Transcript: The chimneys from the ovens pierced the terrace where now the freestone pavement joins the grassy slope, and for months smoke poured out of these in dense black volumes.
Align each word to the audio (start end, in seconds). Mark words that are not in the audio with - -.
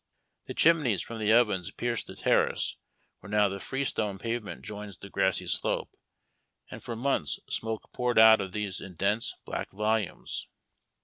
The 0.45 0.55
chimneys 0.55 1.03
from 1.03 1.19
the 1.19 1.31
ovens 1.31 1.69
pierced 1.69 2.07
the 2.07 2.15
terrace 2.15 2.75
where 3.19 3.29
now 3.29 3.49
the 3.49 3.59
freestone 3.59 4.17
pavement 4.17 4.63
joins 4.65 4.97
the 4.97 5.11
grassy 5.11 5.45
slope, 5.45 5.91
and 6.71 6.83
for 6.83 6.95
months 6.95 7.39
smoke 7.47 7.91
poured 7.93 8.17
out 8.17 8.41
of 8.41 8.51
these 8.51 8.81
in 8.81 8.95
dense 8.95 9.35
black 9.45 9.69
volumes. 9.69 10.47